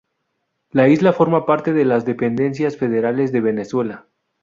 [0.71, 4.07] La isla forma parte de las Dependencias Federales de Venezuela.